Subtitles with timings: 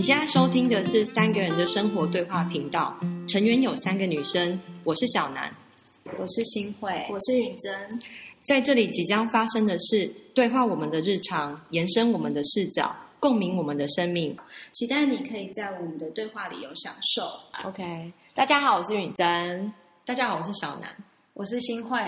[0.00, 5.54] 你现在收听的是三个人的生活对话频道，成员有三个女生，我是小南，
[6.18, 8.00] 我是新慧，我是允珍。
[8.46, 14.34] 在这里即将发生的事对话我们的日常，延伸我们的视角，共鸣我们的生命。
[14.72, 17.68] 期待你可以在我们的对话里有享受。
[17.68, 19.70] OK，大家好，我是允珍。
[20.06, 20.88] 大家好，我是小南。
[21.34, 22.00] 我是新慧。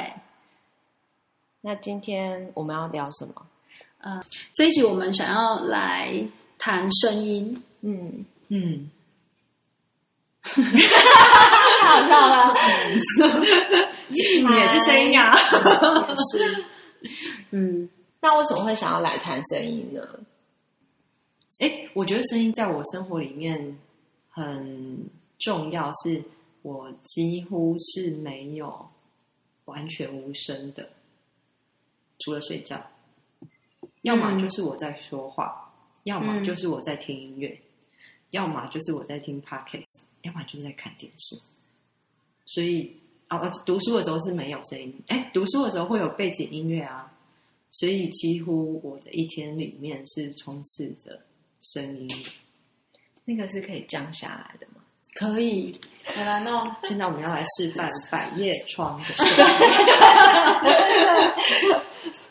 [1.61, 3.35] 那今天我们要聊什么？
[3.99, 6.27] 呃，这一集我们想要来
[6.59, 7.63] 谈声音。
[7.83, 8.91] 嗯，嗯，
[10.43, 10.63] 太
[11.87, 12.55] 好笑了。
[14.11, 15.31] 你也是声音啊？
[16.33, 16.65] 是，
[17.51, 17.89] 嗯，
[18.21, 20.21] 那为什么会想要来谈声音呢？
[21.59, 23.79] 哎，我觉得声音在我生活里面
[24.29, 26.23] 很重要，是
[26.63, 28.89] 我几乎是没有
[29.67, 30.89] 完全无声的，
[32.21, 32.81] 除了睡觉，
[34.03, 35.73] 要么就是我在说话，
[36.05, 36.45] 要么嗯。
[36.45, 37.61] 就是我在听音乐，
[38.33, 41.37] 要么就是我在听 podcast，要么就是在看电视。
[42.45, 42.95] 所以
[43.29, 47.13] 啊，呃读书的时候是没有声音，哎，读书的时候会有背景音乐啊，
[47.71, 51.21] 所以几乎我的一天里面是充斥着
[51.61, 52.31] 声音的。
[53.25, 54.83] 那个是可以降下来的吗？
[55.15, 56.75] 可以，好难哦。
[56.83, 59.35] 现在我们要来示范百叶窗的声音。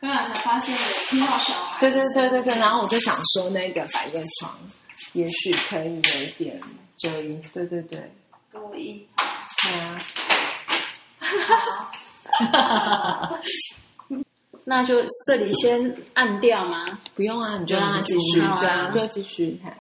[0.00, 2.54] 刚才才发现有听到小孩，对对对对对。
[2.54, 4.56] 然后我就想说，那个百叶窗
[5.12, 6.60] 也许可以有一点
[6.96, 7.42] 遮阴。
[7.52, 8.12] 对对对，
[8.52, 9.04] 跟我一
[9.64, 9.98] 对啊。
[14.64, 16.84] 那就这里先按掉吗？
[17.14, 19.74] 不用啊，你就让它继续，对啊，就继续看。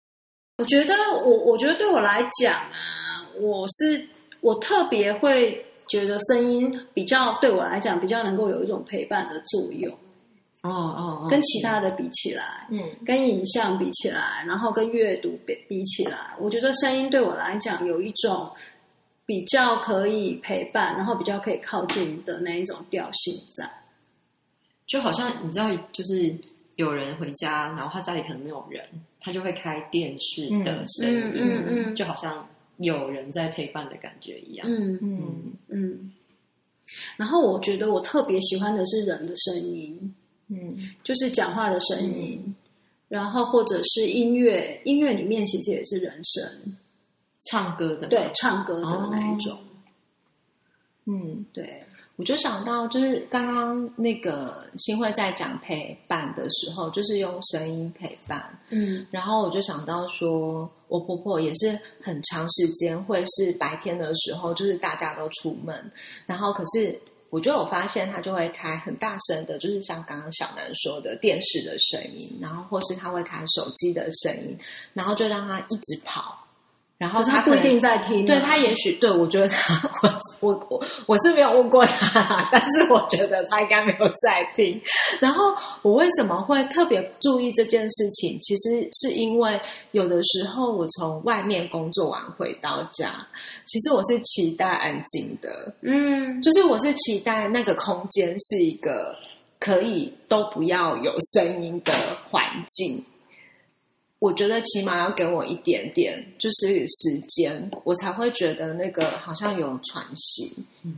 [0.60, 4.08] 我觉得我我觉得对我来讲啊，我是
[4.40, 9.92] 我特别会觉得声音比较对我来讲比较能够有一种陪伴的作用，
[10.70, 18.50] 哦哦哦，跟其他的比起来，嗯跟影像比起来，然后跟阅读比比起来，我觉得声音对我来讲有一种
[19.26, 23.70] 比较可以陪伴，然后比较可以靠近的那一种调性在。
[24.88, 26.38] 就好像你知道，就是
[26.76, 28.86] 有人回家，然后他家里可能没有人，
[29.20, 32.48] 他就会开电视的声音，嗯嗯嗯嗯就好像
[32.78, 34.68] 有人在陪伴的感觉一样。
[34.70, 36.12] 嗯嗯嗯。
[37.18, 40.14] 然后我觉得我特别喜欢的是人的声音，
[40.48, 40.78] 嗯。
[41.04, 42.56] 就是讲话的声音，
[43.08, 46.44] 然后或者是音乐，音乐里面其实也是人声，
[47.46, 49.58] 唱歌的，对，唱歌的那一种，
[51.06, 51.46] 嗯。
[51.54, 51.84] 对，
[52.16, 58.58] 我就想到，就是刚刚那个新会在讲陪伴的时候，就是用声音陪伴。
[58.70, 59.06] 嗯。
[59.12, 65.92] 然后我就想到说，我婆婆也是很长时间会是白天的时候，就是大家都出门，
[66.26, 67.00] 然后可是
[67.36, 74.58] 我就有发现他就会开很大声的，就是像刚刚小南说的电视的声音，然后或是他会开手机的声音，
[74.94, 76.45] 然后就让他一直跑。
[76.98, 84.80] 然后他不一定在听啊，对他也许对我觉得他我我我我是没有问过他，但是我觉得他应该没有在听。
[85.20, 88.40] 然后我为什么会特别注意这件事情？
[88.40, 89.60] 其实是因为
[89.92, 93.28] 有的时候我从外面工作完回到家，
[93.66, 99.14] 其实我是期待安静的，嗯，就是我是期待那个空间是一个
[99.60, 103.04] 可以都不要有声音的环境。
[104.26, 110.52] 我觉得起码要给我一点点，就是时间，我才会觉得那个好像有喘息。
[110.82, 110.98] 嗯，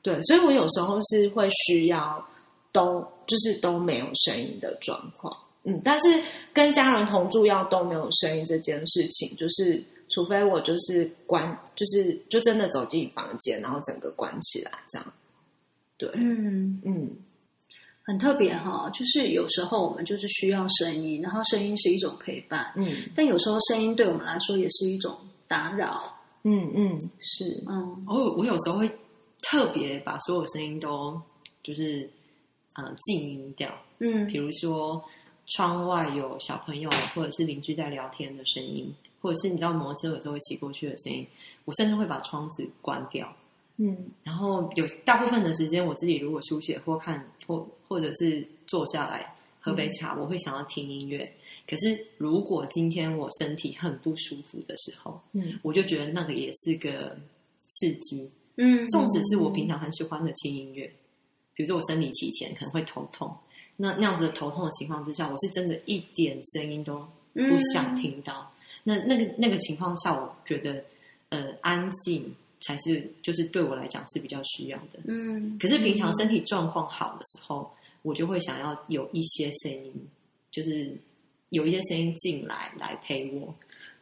[0.00, 2.24] 对，所以我有时候是会需要
[2.70, 5.36] 都就是都没有声音的状况。
[5.64, 6.22] 嗯，但是
[6.52, 15.12] 跟家人同住要都没有声音这件事情，就是除非我就是关，就是就真的走进房间，然后整个关起来这样。
[15.96, 17.10] 对，嗯，嗯
[18.08, 25.14] 很特别哈，就是有时候我们就是需要声音，然后声音是一种陪伴，嗯但有时候声音对我们来说也是一种
[25.46, 26.16] 打扰。
[26.42, 28.90] 嗯嗯，是，嗯我我有时候会
[29.42, 31.20] 特别把所有声音都
[31.62, 32.08] 就是
[32.76, 35.04] 呃静音掉，嗯比如说
[35.48, 38.90] 窗外有小朋友或者是邻居在聊天的声音，
[39.20, 41.26] 或者是你知道摩托车有时候会骑过去的声音，
[41.66, 43.30] 我甚至会把窗子关掉。
[43.78, 51.32] 嗯然后有大部分的时间，我自己如果书写或看或或者是坐下来喝杯茶，我会想要听音乐。
[51.66, 57.16] 可是如果今天我身体很不舒服的时候，嗯我就觉得那个也是个
[57.68, 58.30] 刺激。
[58.56, 60.92] 嗯纵使是我平常很喜欢的轻音乐，
[61.54, 63.32] 比如说我生理期前可能会头痛，
[63.76, 66.98] 那那样子的头痛的情况之下，我是真的一点声音都
[67.32, 68.52] 不想听到。
[68.82, 70.84] 那那个那个情况下，我觉得
[71.28, 75.00] 呃安静才是就是对我来讲是比较需要的。
[75.06, 77.70] 嗯，可是平常身体状况好的时候，
[78.02, 79.92] 我就会想要有一些声音，
[80.50, 80.90] 就是
[81.50, 83.54] 有一些声音进来来陪我。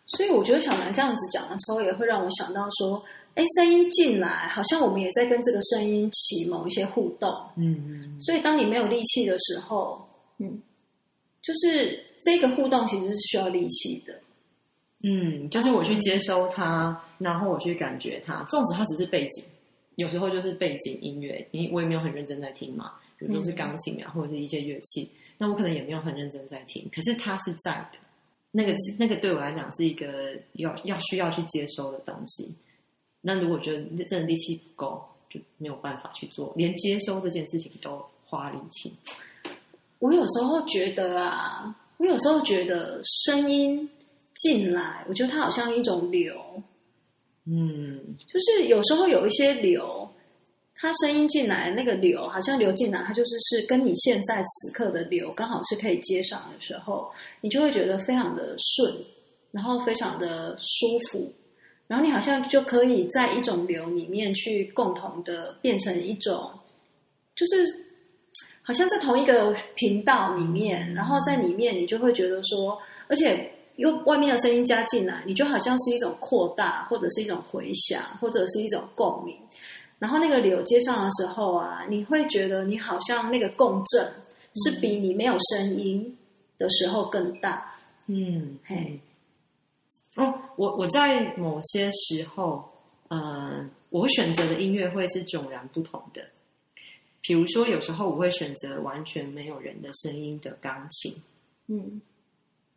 [0.06, 3.04] 所以我觉得小南这样子讲的时候，也会让我想到说，
[3.34, 7.28] 哎，声音进来，好像我们也在跟这个声音起某一些互动。
[7.56, 10.08] 嗯嗯，所以当你没有力气的时候，
[10.38, 10.62] 嗯，
[11.42, 14.20] 就是这个互动其实是需要力气的。
[15.02, 19.44] 嗯，就是我去接收它，然后我去感觉它，纵使它只是背景，
[19.96, 25.08] 有时候就是背景音乐，你我也没有很认真在听嘛，比如说是钢琴啊，或者是一些乐器，
[25.38, 27.98] 那我可能也没有很认真在听，可是它是在的。
[28.52, 32.54] 那个那个对我来讲是一个要要需要去接收的东西。
[33.20, 38.96] 那如果觉得真的力气不够，就没有办法去做，连接收这件事情都花力气。
[39.98, 43.86] 我有时候觉得啊，我有时候觉得声音
[44.36, 46.34] 进来，我觉得它好像一种流，
[47.46, 50.08] 嗯，就是有时候有一些流。
[50.78, 57.10] 它声音进来，那个流好像流进来，它就是是跟你现在此刻的流刚好是可以接上的时候，
[57.40, 58.94] 你就会觉得非常的顺，
[59.52, 61.32] 然后非常的舒服，
[61.86, 66.50] 然后你好像就可以在一种流里面去共同的变成一种，
[67.34, 67.64] 就是
[68.60, 72.78] 好像在同一个频道里面，然后在里面你就会觉得说，
[73.08, 79.36] 而且用外面的声音加进来，你就好像是一种扩大，或者是一种回响，或者是一种共鸣。
[79.98, 84.12] 然后那个柳接上的时候啊，你会觉得你好像那个共振
[84.54, 86.16] 是比你没有声音
[86.58, 87.74] 的时候更大。
[88.06, 89.00] 嗯，嘿，
[90.16, 92.70] 哦，我我在某些时候，
[93.08, 96.22] 呃，我选择的音乐会是迥然不同的。
[97.22, 101.12] 比如说，有时候我会选择完全没有人的声音的钢琴，
[101.66, 102.00] 嗯，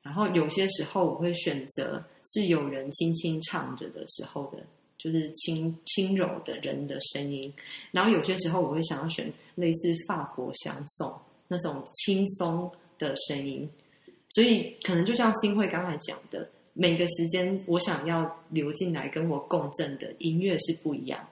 [0.01, 2.03] 然后有些时候我会选择
[2.33, 4.59] 是有人轻轻唱着的时候的。
[5.01, 7.53] 就是轻轻柔的人的声音，
[7.89, 11.09] 然后有些时候我会想要选类似法国相送
[11.47, 13.69] 那种轻松的声音，
[14.27, 21.25] 所以可能就像新会刚才讲的，每个时间我想要流进来跟我共振的音乐是不一样。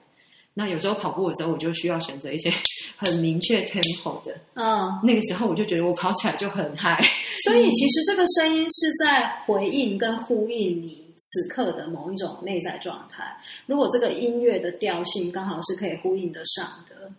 [0.54, 2.50] 那有时候跑步的时候，我就需要选择一些
[2.96, 6.98] 很明确 tempo 的，嗯，那个时候我就觉得我跑起来就很嗨。
[7.44, 11.08] 所以其实这个声音是在回应跟呼应你。
[11.20, 13.36] 此刻的某一种内在状态，
[13.66, 17.10] 如果这个音乐的调性刚好是可以呼应得上的，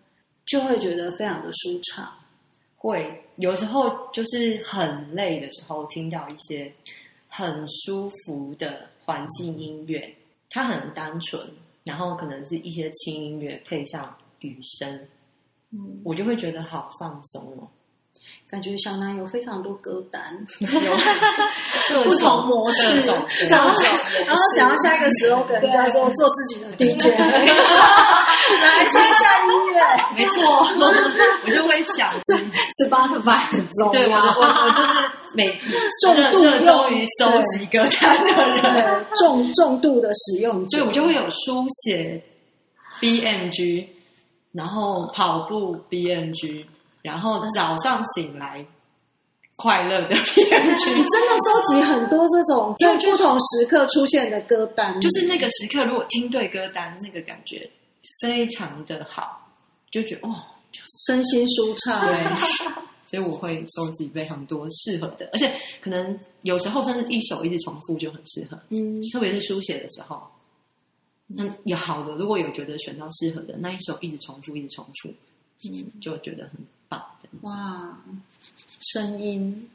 [0.46, 2.10] 就会觉得非常的舒畅。
[2.78, 6.72] 会有时候就是很累的时候，听到一些
[7.28, 10.16] 很舒服的环境音乐，
[10.50, 11.46] 它很单纯，
[11.84, 15.08] 然后可能是一些轻音乐配上雨声，
[15.72, 17.68] 嗯，我就会觉得好放松哦。
[18.50, 20.22] 感觉小南有非常多歌单，
[21.94, 23.00] 有 不同模式，
[23.48, 23.72] 然后
[24.26, 29.80] 然后想要下一个 slogan 叫做做自己的 DJ，来下下音乐，
[30.18, 30.42] 没错，
[31.46, 32.10] 我就会想
[32.80, 35.56] 十八个版很重，对我我我就是每
[36.02, 42.20] 重度热衷于收集歌单的人，重重度的使用者，所以我就会有书写
[43.00, 43.86] BMG，
[44.54, 46.66] 然后跑步 BMG。
[47.02, 48.66] 然后早上醒来，
[49.56, 57.70] 快乐的你 真的收集很多这种在不同时刻出现的歌单，就是那个时刻，如果听对歌单，那个感觉
[58.22, 59.50] 非常的好，
[59.92, 60.36] 就觉得哦，
[61.08, 62.06] 身心舒畅。
[62.06, 62.16] 对，
[63.06, 65.52] 所以我会收集非常多适合的，而且
[65.82, 70.22] 可能有时候甚至一首一直重复就很适合，嗯，特别是书写的时候，
[71.28, 75.10] 那有好的，如果有觉得选到适合的那一首，一直重复，一直重复，
[75.64, 76.52] 嗯，就觉得很。
[77.42, 77.98] 哇，
[78.80, 79.70] 声音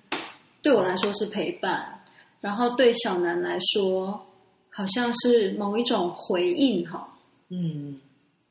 [0.61, 2.00] 对我来说是陪伴，
[2.40, 4.26] 然后对小南来说
[4.71, 7.09] 好像是某一种回应哈，
[7.49, 8.00] 嗯，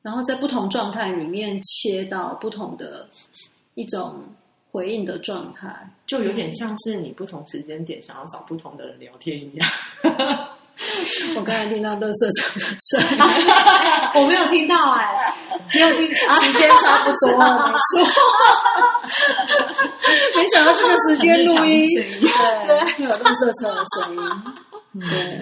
[0.01, 3.08] 然后在不同状态里面切到不同的
[3.75, 4.24] 一种
[4.72, 9.70] 回应的状态，就有点像是你不同时间点想要找不同的人聊天一样。
[11.38, 13.20] 我刚才听到乐色车的声音，
[14.15, 15.34] 我没有听到哎，
[15.74, 16.08] 没有听，
[16.42, 18.08] 时间差不多，没错。
[20.36, 21.86] 没想到这个时间录音，
[22.68, 24.20] 对，有乐色车的声音，
[25.00, 25.42] 对。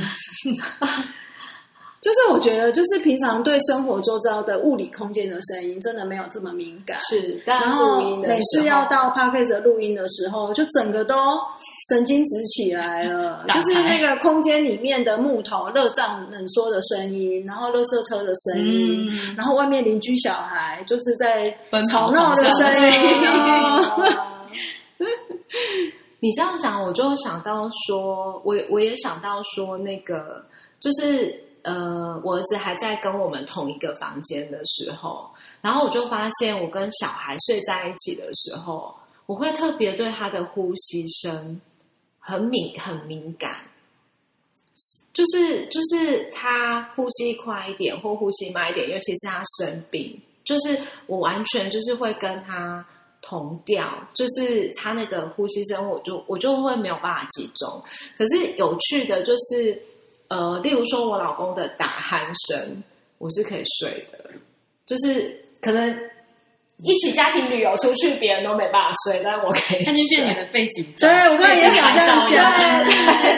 [2.01, 6.97] 就是我觉得，就是平常对生活周遭的物理空间的声音，真的没有这么敏感。
[6.97, 11.15] 是，然后每次要到 podcast 录音的时候，就整个都
[11.89, 13.45] 神经质起来了。
[13.49, 21.55] 就是那个空间里面的木头、热胀冷缩的声音，然后垃圾车的声音，然后外面邻居小孩就是在
[21.91, 23.21] 吵闹的声音。
[26.19, 30.43] 你这样讲，我就想到说，我我也想到说，那个
[30.79, 31.39] 就是。
[31.63, 35.29] 呃，我儿子还在跟我们同一个房间的时候，
[35.61, 41.61] 然后我就发现，我跟小孩睡在一起的时候，我会特别对他的呼吸声
[42.19, 43.57] 很敏很敏感，
[45.13, 52.85] 就是就是他呼吸快一点或呼吸慢一点，尤其是他生病，就是我完全就是会跟他
[53.21, 57.81] 同调，就是他那个呼吸声，我就我就会没有办法集中。
[58.17, 59.79] 可是有趣的就是，
[60.31, 62.81] 呃，例如说我老公的打鼾声，
[63.17, 64.31] 我是可以睡的，
[64.85, 66.09] 就是可能。
[66.83, 69.83] 一起家庭旅游出去，别人都没办法睡，但我可以。
[69.85, 72.51] 看就是你的背景，对我刚才也想这样讲，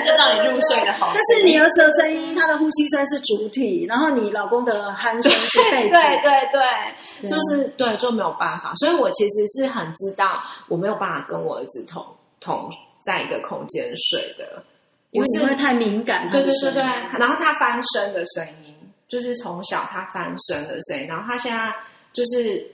[0.05, 1.11] 就让你入睡的好。
[1.13, 8.73] 但是你儿子的声音，他的呼吸声是主体，然后你老公的鼾声是背景，对对对，就是对就没有办法。
[8.75, 12.01] 所以我其实是很知道，我没有办法跟我儿子同
[12.39, 12.71] 同
[13.05, 14.63] 在一个空间睡的，
[15.13, 16.29] 因为会太敏感。
[16.29, 16.83] 对对对对，
[17.17, 18.75] 然后他翻身的声音，
[19.07, 21.73] 就是从小他翻身的声音，然后他现在
[22.11, 22.69] 就是。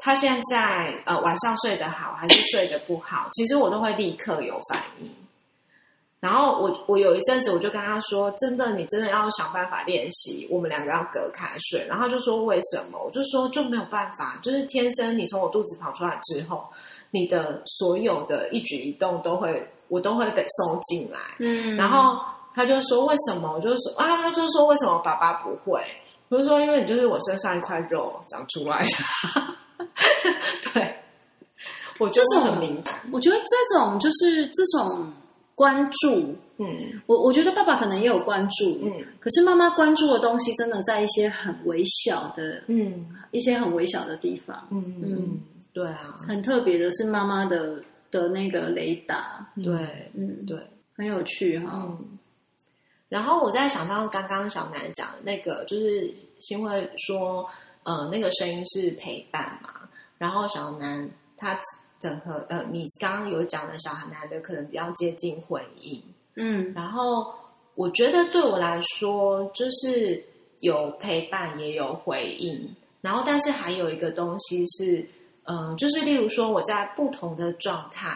[0.00, 3.26] 他现在呃晚上睡得好还是睡得不好？
[3.32, 5.10] 其实我都会立刻有反应。
[6.20, 16.64] 然后我我有一阵子我就跟他说：“真的，你真的要想办法练习，我们两个要隔开睡。”然后就说：“为什么？”我就说：“就没有办法，就是天生你从我肚子跑出来之后，
[17.10, 21.76] 你的所有的一举一动都会我都会被收进来。”嗯。
[21.76, 22.18] 然后
[22.54, 25.82] 他就说：“为什么？”我就说：“啊，他就说为什么爸爸不会？”
[26.28, 29.86] 我就说：“因为你就是我身上一块肉长出来的。
[30.74, 30.94] ”对，
[31.98, 32.94] 我就是很敏感。
[33.12, 35.10] 我觉得这种就是这种
[35.54, 45.40] 关注，嗯，我我觉得爸爸可能也有关注，嗯，可是妈妈关注的东西真的在一些很微小的，嗯，一些很微小的地方，嗯嗯，
[45.72, 50.58] 对啊，很特别的是妈妈的的那个雷达，对，嗯对，
[50.96, 51.98] 很有趣哈。
[53.08, 57.48] 然后我在想到刚刚小南讲的那个，就是新会说。
[57.84, 59.88] 呃，那个声音是陪伴嘛？
[60.18, 61.58] 然后小南他
[61.98, 66.02] 整合呃，你刚刚有讲的小男的可能比较接近回应，
[66.34, 67.32] 嗯，然后
[67.76, 70.22] 我觉得对我来说就是
[70.60, 75.06] 有陪伴也有回应，然后但是还有一个东西是，
[75.50, 78.14] 嗯，就是例如说我在不同的状态，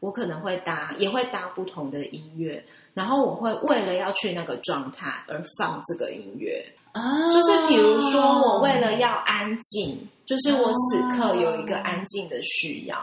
[0.00, 2.62] 我可能会搭也会搭不同的音乐，
[2.92, 6.60] 然后我会为了要去那个状态而放这个音乐。
[6.90, 9.96] 啊，就是比如说，我为了要安静，
[10.26, 12.98] 就是我此刻有一个安静的需要，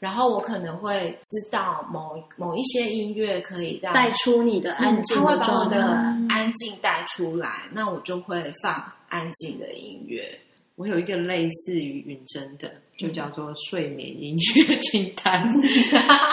[0.00, 5.84] 然后我可能会知道某某一些音乐可以让带出你的安静，他会把我的
[6.28, 10.36] 安静带出来，那我就会放安静的音乐。
[10.74, 15.48] 我有一个类似于云真的，就叫做睡眠音乐清单，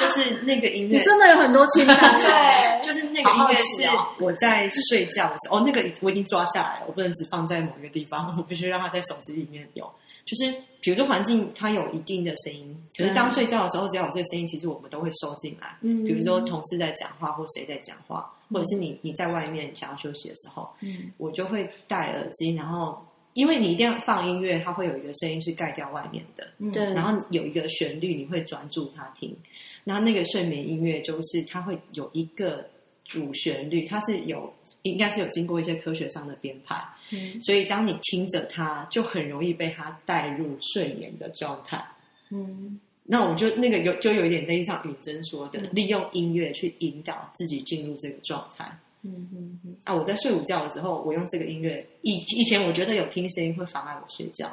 [0.01, 3.87] 就是那个音乐真的有很多清单， 对，就是那个音乐是
[4.19, 9.87] 我在睡觉的时候，哦，那个我已经抓下来了，我不能只放在某一个地方，我必须让它在手机里面有。
[10.25, 15.77] 就是比如说环境它有一定的声音，可是当睡觉的时候，只要有这个声音，其实我们都会收进来。
[15.81, 23.04] 嗯，比如说同事在讲话，或谁在讲话，或者是你你在外面想要休息的时候，嗯，我就会戴耳机，然后。
[23.35, 26.85] 因为你一定要放音乐，它会有一个声音是盖掉外面的，对。
[26.93, 29.35] 然后有一个旋律，你会专注它听。
[29.83, 32.65] 然后那个睡眠音乐就是它会有一个
[33.03, 34.51] 主旋律，它是有
[34.83, 37.41] 应该是有经过一些科学上的编排，嗯。
[37.41, 41.85] 所以当你听着它，就很容易被它带入睡眠的状态，
[42.29, 42.79] 嗯。
[43.03, 48.65] 那我就那个有就有一点类似像允珍说的，利用音乐去引导自己进入这个状态。
[49.05, 49.93] 嗯嗯嗯啊！
[49.93, 51.85] 我在睡午觉的时候，我用这个音乐。
[52.01, 54.51] 以以前我觉得有听声音会妨碍我睡觉，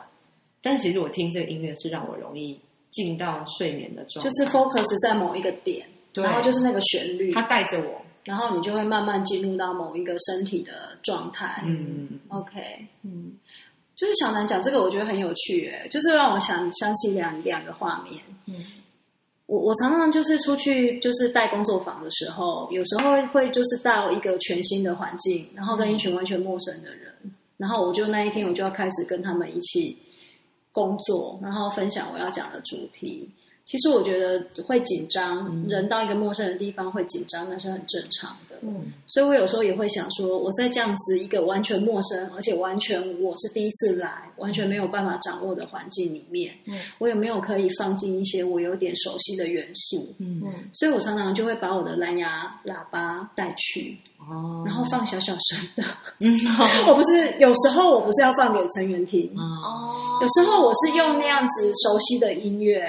[0.60, 4.30] 但其实我听这个音乐是让我容易进到睡眠的状态。
[4.30, 11.62] 就是 focus 在某一个点，然后就是那个旋律，它带着我，然后你就会慢慢进入到某一个身体的状态。
[11.64, 13.32] 嗯嗯 o k 嗯，
[13.96, 18.22] 就是小南讲这个，我觉得很有趣，哎，就是让我想想起两两个画面。
[18.46, 18.64] 嗯。
[19.52, 27.12] 我我常常就是出去就是带工作坊的时候，有时候会就是到一个全新的环境，然后跟一群完全陌生的人，
[27.58, 29.98] 然后我就那一天我就要开始跟他们一起
[30.72, 33.28] 工作，然后分享我要讲的主题。
[33.66, 38.56] 其实我觉得会紧张，人到一个陌生的地方会紧张，那是很正常的。
[38.62, 50.14] 嗯，所以我有时候也会想说，我在这样子一个完全陌生，而且完全我是第一次来，完全没有办法掌握的环境里面，嗯，我有没有可以放进一些我有点熟悉的元素？
[50.18, 55.84] 嗯嗯，所以我常常就会把我的蓝牙喇叭带去，哦，然后放小小声的。
[56.20, 56.32] 嗯，
[56.88, 62.88] 我不是有时候我不是要放给成员听，哦，有时候我是用那样子熟悉的音乐。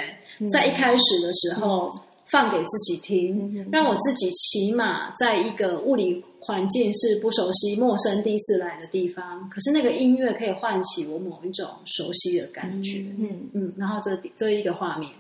[0.51, 1.95] 在一开始的时候
[2.33, 13.05] 放给自己听，让我自己起码在一个物理环境是不熟悉、陌生、第一次来的地方，可是那个音乐可以唤起我某一种熟悉的感觉。
[13.19, 13.47] 嗯。
[13.53, 15.11] 嗯，然后这这一个画面，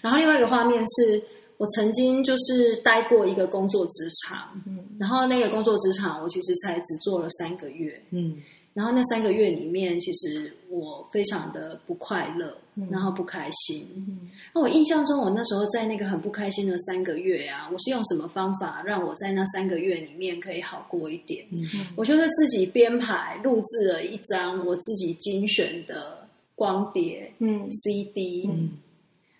[0.00, 1.22] 然后另外一个画面是
[1.58, 4.78] 我我曾经就是待过一个工作职场，嗯。
[4.98, 8.36] 然后那个工作职场我其实才只做了三个月，嗯
[8.74, 13.88] 然后那三个月里面，其实我非常的不快乐，嗯然后不开心。
[13.96, 21.46] 嗯那我印象中，我那时候在那个很不开心的三个月啊，我是用什么方法让我在那三个月里面可以好过一点？
[21.52, 21.62] 嗯
[21.96, 26.26] 我就是自己编排录制了一张我自己精选的
[26.56, 28.70] 光碟嗯 CD，、嗯，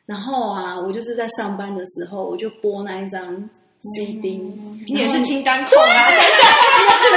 [0.06, 3.50] 然后啊，我就是在上班的时候，我就播那一张
[3.92, 4.40] CD。
[4.86, 6.10] 你也是清单控啊，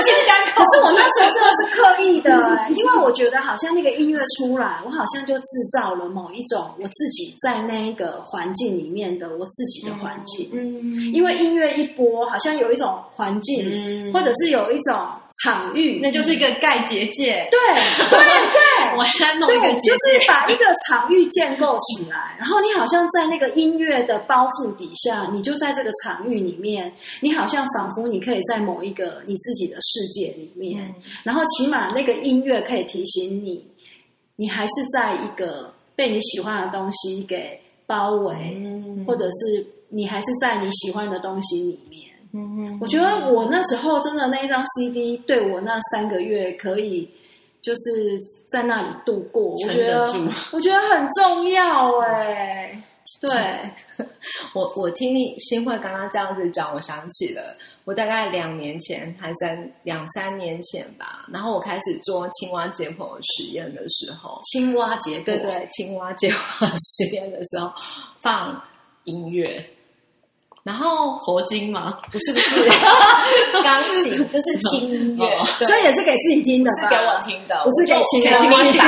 [0.01, 0.63] 清单可。
[0.73, 10.49] 是我那时候真的是刻意的、 欸，因为我觉得好像那个音乐出来，我好像就制造了某一种我自己在那一个环境里面的我自己的环境。
[10.53, 14.95] 嗯因为音乐一播，好像有一种环境，嗯或者是有一种
[15.43, 17.59] 场域，那就是一个盖结界，对
[18.09, 30.95] 对对，我在弄一个，结界，就是把一个场域建构起来，然后你好像在那个音乐的包袱底下，你就在这个场域里面，你好像仿佛你可以在某一个你自己的世界里面，嗯。
[31.23, 33.65] 然后起码那个音乐可以提醒你，
[34.35, 39.05] 你还是在一个被你喜欢的东西给包围，嗯。
[39.05, 42.01] 或者是你还是在你喜欢的东西里面。
[42.33, 47.09] 嗯我觉得我那时候真的那一张 CD 对我那三个月可以
[47.61, 48.19] 就是
[48.51, 50.01] 在那里度过，我觉得
[50.51, 52.79] 我觉得很重要哎、
[53.19, 53.29] 对，
[54.53, 67.71] 我我听你新会刚刚这样子讲，我想起了我大概两年前还三两三年前吧，然后我开始做青蛙解剖实验的时候，青蛙解剖，对对，青蛙解剖实验的时候
[68.21, 68.61] 放
[69.05, 69.65] 音乐，
[70.63, 71.97] 然后佛经吗？
[72.11, 72.69] 不是不是
[73.63, 78.85] 钢琴，就是轻音乐所以也是给自己听的吧，是给我听的，不是给青蛙给青蛙听打。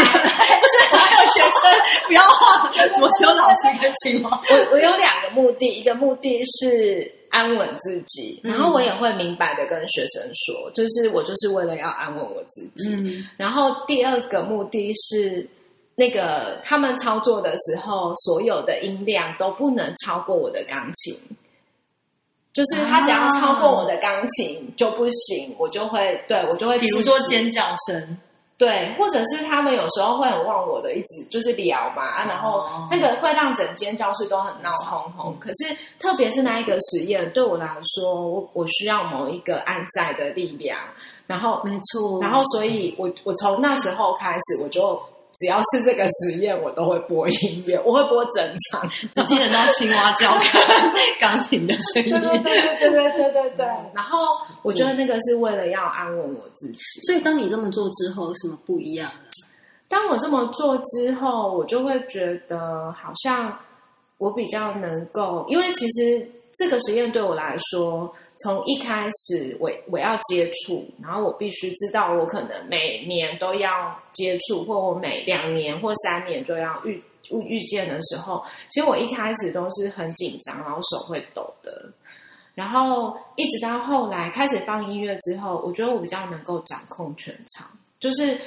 [1.29, 2.71] 学生不要画，
[3.01, 4.41] 我只有老师跟青蛙。
[4.49, 12.93] 我我有两个目的，一个目的是安稳自己，然后我也会明白的跟学生说，就是我就是为了要安稳我自己。
[12.95, 15.47] 嗯然后第二个目的是，
[15.95, 21.15] 那个他们操作的时候，所有的音量都不能超过我的钢琴。
[22.51, 28.17] 就是他只要超过我的钢琴就不行，我就会对我就会比如说尖叫声，
[28.59, 35.33] 对，或者是他们有时候会很忘我的，一直就是聊嘛，啊，然后哦那个会让整间教室都很闹哄哄。
[35.39, 40.77] 可是特别是那一个实验，对我来说，我我需要某一个安在的力量，
[41.25, 45.01] 然后没错，然后所以我我从那时候开始，我就
[45.39, 50.37] 只要是这个实验，我都会播音乐，我会播整场，只听到青蛙叫、
[51.19, 52.11] 钢琴的声音。
[52.19, 53.65] 对对对对对对对。
[53.95, 54.19] 然后
[54.61, 56.79] 我觉得那个是为了要安稳我自己。
[57.07, 59.29] 所以当你这么做之后，什么不一样呢？
[59.87, 63.57] 当我这么做之后，我就会觉得好像
[64.17, 66.29] 我比较能够，因为其实。
[66.53, 81.91] 这个实验对我来说，从一开始我我要接触，然后我必须知道我可能每年都要接触，或我每两年或三年就要遇遇见的时候，其实我一开始都是很紧张，然后手会抖的。
[82.55, 87.69] 然后一直到后来开始放音乐之后，我觉得我比较能够掌控全场，
[88.01, 88.37] 就是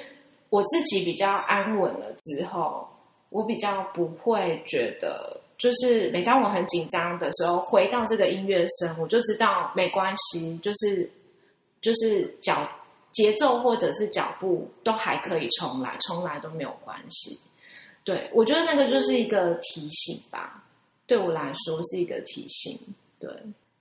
[0.51, 2.87] 我自己比较安稳了之后，
[3.31, 5.32] 我比较不会觉得，
[5.63, 11.09] 就是每当我很紧张的时候，回到这个音乐声，我就知道没关系，就是
[11.81, 12.69] 就是脚
[13.13, 17.39] 节奏或者是脚步都还可以重来，重来都没有关系。
[18.03, 20.65] 对我觉得那个就是一个提醒吧，
[21.07, 22.77] 对我来说是一个提醒，
[23.21, 23.31] 对。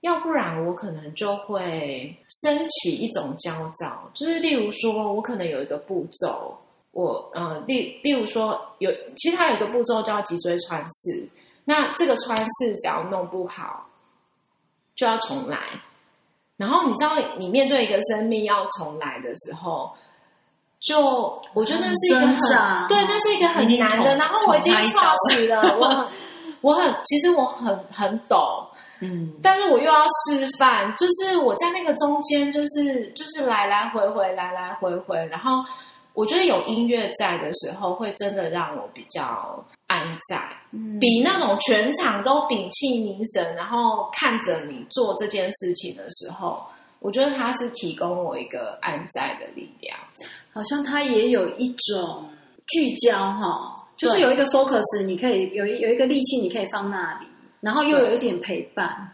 [0.02, 6.58] 要不然我可能就会升起一种焦躁，就是例如说，我可能有一个步骤，
[6.90, 11.28] 我呃，例例如说有，其实它有一个步骤叫脊椎穿刺，
[11.64, 13.86] 那这个穿刺只要弄不好，
[14.94, 15.58] 就要重来。
[16.56, 19.92] 然后你知道，你面对一个生命要重来的时候，
[20.80, 21.00] 就
[21.54, 24.16] 我觉得那是一个很对，那是一个很难的。
[24.16, 26.06] 然后我已经捅他一刀撞死了，我很
[26.60, 28.66] 我很其实我很很懂。
[29.00, 35.64] 嗯，但是我又要示范，就是我在那个中间，就是就是来来回回，来来回回，然后
[36.14, 40.40] 我觉得有音乐在的时候，会真的让我比较安在，
[40.72, 46.62] 嗯比那种全场都屏气凝神，然后看着你做这件事情的时候，
[47.00, 49.96] 我觉得它是提供我一个安在的力量。
[50.52, 52.28] 好像它也有一种
[52.66, 57.26] 聚焦哈，就是有一个 focus，你可以有一有一个力气，你可以放那里，
[57.60, 59.08] 然后又有一点陪伴。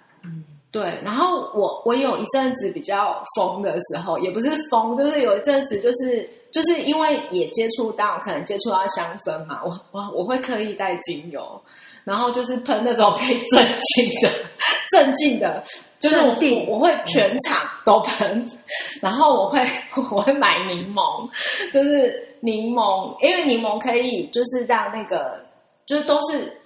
[0.71, 11.61] 对，然后我我有一阵子比较疯的时候，也不是疯，就是有一阵子就是就是因为也接触到，可能接触到香氛嘛，我我我会刻意带精油，
[12.05, 14.33] 然后就是喷那种可以镇静的、
[14.91, 15.63] 镇静的，
[15.99, 16.35] 就是我
[16.69, 18.49] 我会全场都喷，
[19.03, 19.61] 然后我会
[20.11, 21.29] 我会买柠檬，
[21.73, 25.45] 就是柠檬，因为柠檬可以就是让那个
[25.87, 26.61] 就是都是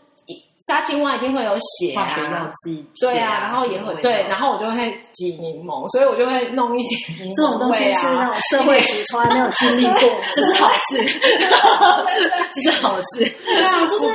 [0.66, 11.02] 杀青蛙一定会有血啊，化学药剂，对啊，然后也会对，然后我就会挤柠檬，所以我就会弄一点这种东西是那种 社会组从来没有经历过， 这是好事，
[12.54, 13.24] 这是好事。
[13.44, 14.06] 对啊，就是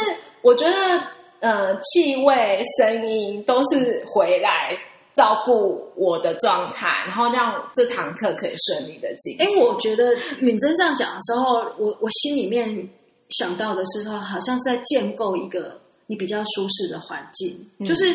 [0.42, 0.74] 我觉得
[1.40, 4.78] 呃，气味、声音都是回来
[5.14, 9.66] 照顾我的状态，然后让这堂课可以顺利的进哎，行。
[9.66, 12.88] 我觉得允珍这样讲的时候，我我心里面
[13.30, 17.86] 想到的是说，好像是在建构一个你比较舒适的环境，嗯。
[17.86, 18.14] 就是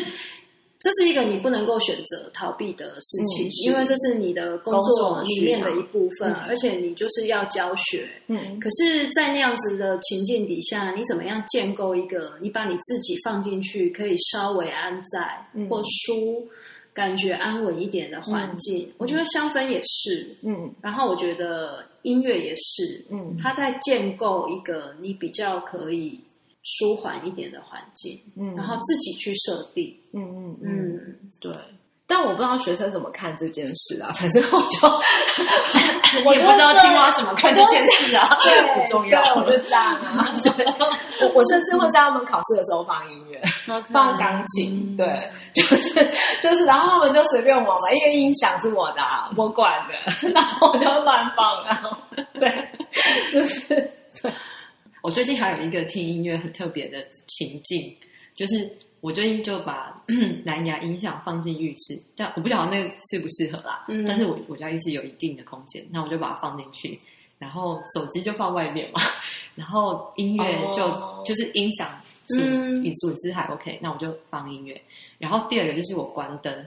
[0.79, 6.35] 这是一个你不能够选择逃避的事情，嗯因为这是你的工工作作里面的一部分，嗯。
[6.47, 8.05] 而且你就是要教学。
[8.27, 8.59] 嗯。
[8.59, 15.69] 可是，在那样子的情境底下，你怎么样建构一个你把你自己放进去，可以稍微安在、嗯。
[15.69, 16.45] 或舒
[16.93, 18.91] 感觉安稳一点的环境？
[18.97, 20.69] 我觉得香氛也是，嗯。
[20.81, 23.37] 然后我觉得音乐也是，嗯。
[23.41, 26.19] 它在建构一个你比较可以
[26.63, 29.95] 舒缓一点的环境，嗯然后自己去设定。
[30.13, 31.55] 嗯嗯嗯，嗯，对。
[32.05, 34.87] 但我不知道学生怎么看这件事啊， 反正我就
[36.25, 39.23] 我也不知道青蛙怎么看这件事啊， 对不重要。
[39.23, 40.27] 对我就这样啊。
[40.43, 40.65] 对，
[41.21, 43.41] 我我甚至会在他们考试的时候放音乐。
[43.89, 45.93] 放钢琴，对，就是
[46.41, 51.97] 就是，然后他们就随便我嘛，因为音响是我的、啊，我管的，然后我就乱放，然后
[52.33, 52.67] 对，
[53.31, 53.75] 就是
[54.21, 54.31] 对，
[55.03, 57.93] 我最近还有一个听音乐很特别的情境，
[58.37, 60.01] 就是我最近就把
[60.45, 63.83] 蓝牙音响放进浴室，但我不晓得那个适不适合啦。
[63.89, 66.97] 嗯但是我我家浴室有一定的空间，那我就把它放进去，
[67.37, 69.01] 然后手机就放外面嘛，
[69.55, 71.89] 然后音乐就、哦就是音响
[72.27, 74.81] 损嗯损损失还 OK，那我就放音乐。
[75.19, 76.65] 然后第二个就是我关灯。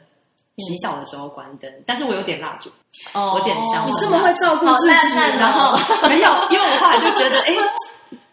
[0.58, 2.70] 洗澡的时候关灯，但是我有点蜡烛，
[3.12, 7.54] 哦我点香你这么会照顾自己，然哦后没有，因为我后来就觉得，哎，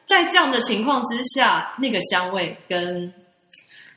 [0.05, 3.13] 在这样的情况之下，那个香味跟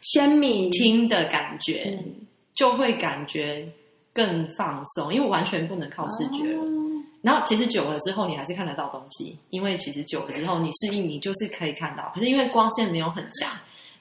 [0.03, 2.14] 鲜明听的感觉，嗯
[2.55, 3.66] 就会感觉
[4.14, 6.62] 更放松，因为完全不能靠视觉了。
[6.62, 6.73] 哦
[7.23, 12.09] 然后其实久了之后，你还是看得到东西，因为其实久了之后，你适应，你就是可以看到。
[12.14, 13.51] 可是因为光线没有很强，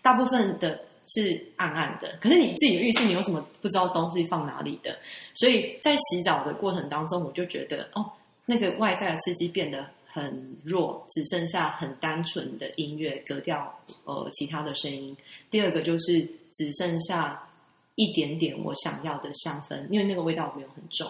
[0.03, 2.15] 大部分的是暗暗的。
[2.21, 4.95] 可是你自己的浴室，你有什么不知道东西放哪里的？
[5.33, 8.05] 所以在洗澡的过程当中，我就觉得哦，
[8.45, 9.83] 那个外在的刺激变得
[10.15, 15.13] 很弱，只剩下很单纯的音乐，格调呃其他的声音。
[15.49, 17.49] 第二个就是只剩下
[17.95, 21.05] 一点点我想要的香氛，因为那个味道没有很重。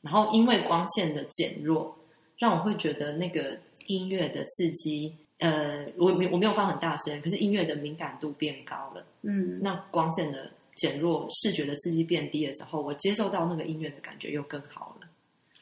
[0.00, 1.94] 然后因为光线的减弱，
[2.38, 9.04] 让我会觉得那个音乐的刺激，呃，我没我没有放很大声，可是音乐的敏感度变高了。
[9.20, 15.07] 嗯，那光线的减弱，视觉的刺激变低的时候，我接受到那个音乐的感觉又更好了。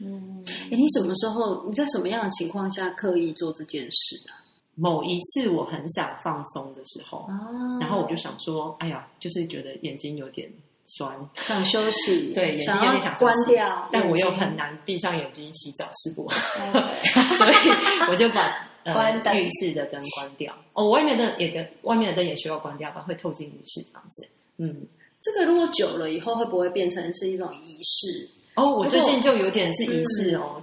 [0.00, 4.44] 嗯哎，你什么时候你在什么样的情况下刻意做这件事啊？
[4.74, 10.52] 某一次我很想放松的时候，啊然后我就想说，哎呀，就是觉得眼睛有点
[10.84, 16.26] 酸，想休息， 对，眼睛有点想休关掉，但我又很难闭上眼睛洗澡，试过。
[16.26, 17.00] OK
[17.38, 20.54] 所以我就把呃关灯浴室的灯关掉。
[20.74, 24.28] 哦，外面的也跟外面的灯也需要关掉吧，会透进浴室这样子。
[24.58, 24.86] 嗯，
[25.22, 28.28] 这个如果久了以后，会不会变成是一种仪式？
[28.56, 30.62] 哦，我最近就有点是仪式哦，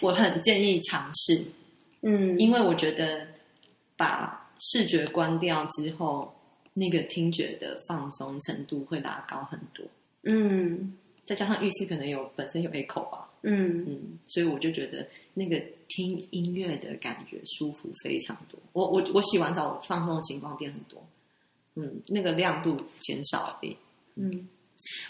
[0.00, 1.44] 我很建议尝试，
[2.02, 3.26] 嗯，因为我觉得
[3.96, 6.34] 把视觉关掉之后，
[6.72, 9.86] 那个听觉的放松程度会拉高很多。
[10.24, 18.58] 嗯再加上浴室可能有本身有 echo 吧，嗯嗯，所以我就觉得那个听音乐的感觉舒服非常多。
[18.72, 21.02] 我我我洗完澡放松的情况变很多，
[21.76, 23.76] 嗯，那个亮度减少而已。
[24.16, 24.48] 嗯。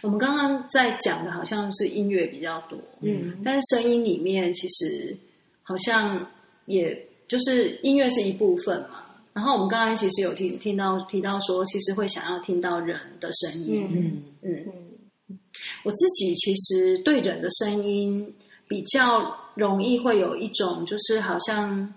[0.02, 5.16] 我们刚刚在讲的好像是音乐比较多，嗯但是声音里面其实
[5.62, 6.26] 好像
[6.66, 9.04] 也就是音乐是一部分嘛。
[9.32, 15.38] 然后我们刚刚其实有听听到提到说，其实会想要听到人的声音，嗯嗯嗯
[15.84, 18.32] 我自己其实对人的声音
[18.68, 21.92] 比较容易会有一种，就是好像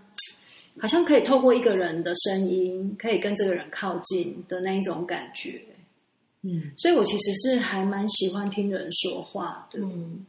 [0.80, 5.62] 好像可以透过一个人的声音，可以跟这个人靠近的那一种感觉。
[6.44, 6.72] 嗯。
[6.78, 10.26] 所以我其实是还蛮喜欢听人说话的，嗯。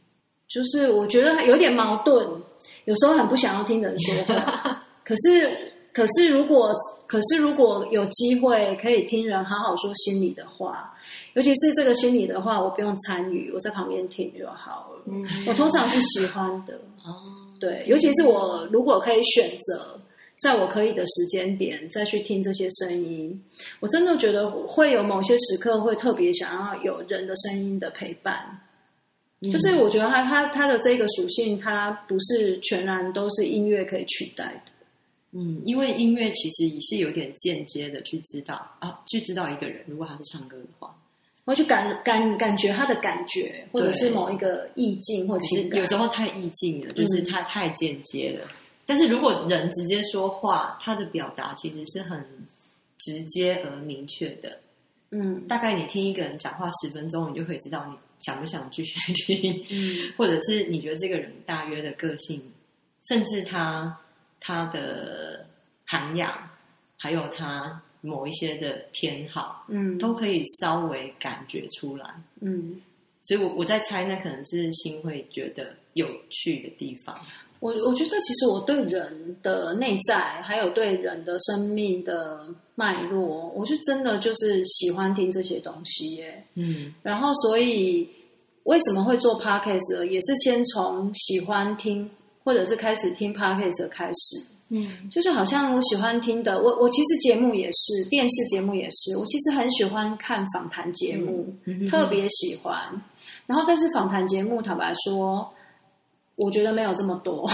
[0.48, 2.26] 就是我觉得有点矛盾，
[2.86, 6.74] 有时候很不想要听人说话， 可是可是如果
[7.06, 10.94] 可是如果有机会可以听人好好说心里的话，
[11.34, 15.02] 尤其是这个心里的话，我不用参与，我在旁边听就好了。
[15.06, 15.22] 嗯。
[15.46, 17.12] 我通常是喜欢的，哦，
[17.60, 20.00] 对，尤其是我如果可以选择，
[20.40, 23.42] 在我可以的时间点再去听这些声音，
[23.80, 28.60] 我真的觉得会有某些时刻会特别想要有人的声音的陪伴。
[29.52, 34.72] 就是我觉得它它它的这个属性，它不是全然都是音乐可以取代的。
[35.32, 40.92] 嗯，因为音乐其实也是有点间接的去知道啊，去知道一个人，如果他是唱歌的话，
[41.44, 45.78] 我去感感感觉他的感觉，或者是某一个意境或情感。
[45.78, 48.48] 有时候太意境了，就是他太间接了。
[48.88, 52.18] 但是如果人直接说话，他的表达其实是很
[52.96, 54.58] 直接而明确的。
[55.10, 62.42] 嗯，大概你听一个人讲话十分钟，你就可以知道你想不想继续听，嗯，或者是你觉得这个人大约的个性，
[63.06, 63.94] 甚至他
[64.40, 65.46] 他的
[65.84, 66.48] 涵养，
[66.96, 72.80] 还有他某一些的偏好，嗯，都可以稍微感觉出来，嗯，
[73.22, 77.14] 所以我我在猜，那可能是心会觉得有趣的地方。
[77.60, 86.44] 我我觉得其实我对人的内在，还有对人的生命的脉络，我是真的就是喜欢听这些东西耶。
[86.54, 88.08] 嗯，然后所以
[88.62, 92.08] 为什么会做 podcast，也是先从喜欢听，
[92.44, 94.54] 或者是开始听 podcast 开始。
[94.70, 101.52] 嗯，就是好像我喜欢听的，我我其实节目也是，电视节目也是，我其实很喜欢看访谈节目，
[101.90, 102.78] 特别喜欢。
[103.46, 105.52] 然后但是访谈节目，坦白说。
[106.38, 107.50] 我觉得没有这么多，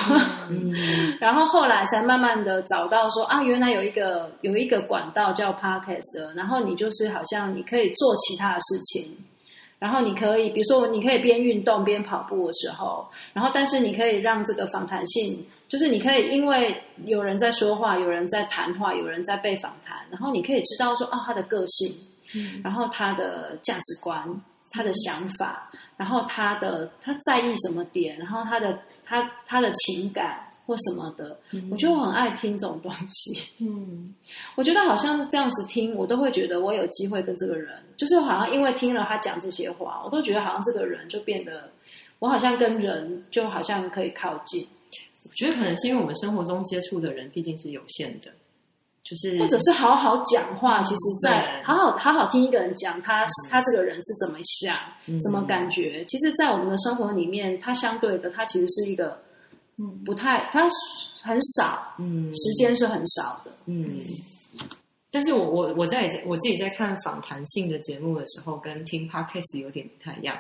[1.19, 9.11] 然后后来才慢慢的找到说啊，原来有一个有一个管道叫 podcast，然后你就是好像你可以做其他的事情，
[9.79, 21.91] 然后你可以比如说你可以边运动边跑步的时候，然后但是你可以让这个访谈性，就是你可以因为有人在说话，有人在谈话，有人在被访谈，然后你可以知道说啊他的个性，
[22.63, 24.23] 然后他的价值观，
[24.75, 25.71] 他的想法。
[25.97, 31.39] 然后他的他在意什么点，然后他的他他的情感或什么的，
[31.71, 33.41] 我就很爱听这种东西。
[33.61, 34.13] 嗯，
[34.57, 41.71] 我觉得好像这样子听，我都会觉得我有机会跟这个人，就是好像因为听了他讲这些话，我都觉得好像这个人就变得，
[42.19, 44.67] 我好像跟人就好像可以靠近。
[45.23, 48.33] 我觉得可能是因为我们生活中接触的人毕竟是有限的。
[49.05, 54.75] 就是，或者是好好讲话，其实，在好好好好听一个人讲他他这个人是怎么想，
[55.23, 59.21] 怎么感觉，其实，在我们的生活里面，他相对的，他其实是一个，
[59.77, 60.67] 嗯，不太，他
[61.21, 64.01] 很少，嗯，时间是很少的，嗯。
[65.11, 70.35] 但是我我我在我自己在看访谈性的节目的时候，跟听 podcast 有点不太一样。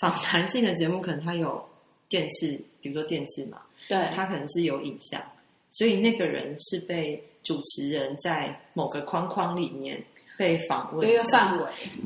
[0.00, 1.62] 访谈性的节目可能它有
[2.08, 3.58] 电视，比如说电视嘛，
[3.90, 5.22] 对，它可能是有影像，
[5.70, 7.22] 所以那个人是被。
[7.42, 10.02] 主持人在某个框框里面
[10.36, 11.64] 被访问，一个范围，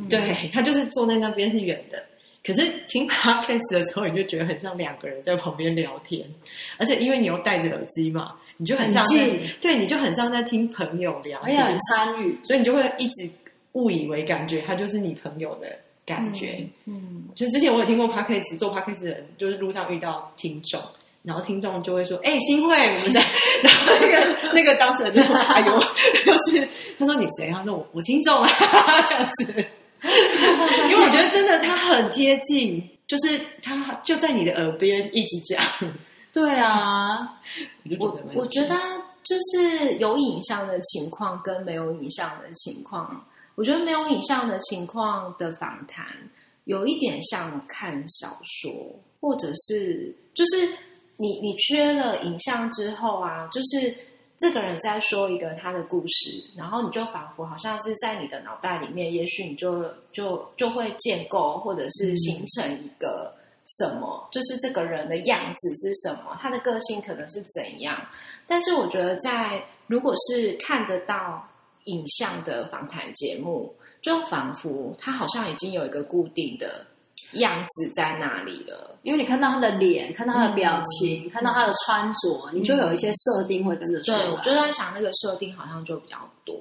[0.09, 2.03] 对他就是坐在那边是远的。
[2.47, 6.29] 可是听 podcast 的时候，你就觉得很像两个人在旁边聊天，
[6.77, 13.31] 而且因为你又戴着耳机嘛，你就很像近，对，你就很像在听朋友聊，而且很参与，所以你就会一直
[13.73, 16.65] 误以为感觉他就是你朋友的感觉。
[16.85, 20.79] 嗯，就之前我有听过 podcast 做 podcast 的人，就是路上遇到听众。
[21.25, 23.21] 然后听众就会说：“哎，新会，我们在。”
[23.65, 25.81] 然后那个那个当事人就说：“哎呦，
[26.27, 27.51] 就是他说你谁？
[27.51, 28.51] 他说我我听众啊，
[29.09, 29.67] 这样子。
[30.91, 35.65] 因为我觉得真的他很贴近，就是他就在你的耳边一直讲。
[36.31, 37.41] 对啊，
[37.99, 38.77] 我我觉得
[39.23, 46.05] 就是有影像的情况跟没有影像的情况，我觉得没有影像的情况的访谈
[46.65, 48.71] 有一点像看小说，
[49.23, 50.69] 或者是就是。
[51.17, 53.95] 你你缺了影像之后啊，就是
[54.37, 63.33] 这个人在说一个他的故事，然后你就仿佛好像是在你的脑袋里面，也许你就就就会建构或者是形成一个
[63.79, 67.97] 什么，就是这个人的样子是什么，他的个性可能是怎样。
[68.47, 71.49] 但是我觉得，在如果是看得到
[71.85, 73.73] 影像的访谈节目，
[74.03, 76.85] 就仿佛他好像已经有一个固定的。
[77.33, 84.31] 样子在那里了，因为你看到他的脸，看到他的表情，看到他的穿着，你就有一些设定会跟着出来。
[84.31, 86.57] 我就在想，那个设定好像就比较多。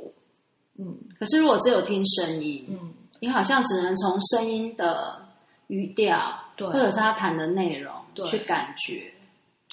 [0.80, 5.24] 嗯，可是如果只有听声音，嗯，你好像只能从声音的
[5.68, 7.94] 语调，对，或者是他谈的内容
[8.26, 9.14] 去感觉。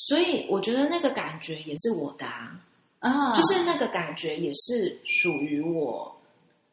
[0.09, 2.27] 所以我觉得那个感觉也是我的
[2.99, 6.15] 啊，就是那个感觉也是属于我。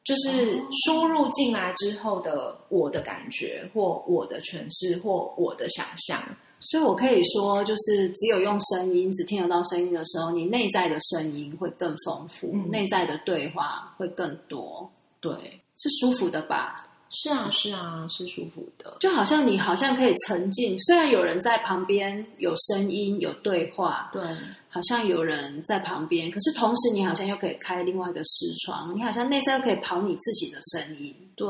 [0.07, 6.23] 就是输入进来之后的我的感觉，或我的诠释，或我的想象，
[6.61, 14.89] 所以我可以说，就是只有用声音，只听得到声音的时候，你内在的声音会更丰富，内在的对话会更多，
[15.19, 15.33] 对，
[15.75, 16.86] 是舒服的吧？
[17.09, 24.21] 是啊，是啊，是舒服的，就好像你好像可以沉浸，虽然有人在旁边有声音有对话，对，
[24.69, 31.47] 好像有人在旁边，可是同时你好像又可以开另外一个视窗，你好像内在又可以跑你自己的声音，对。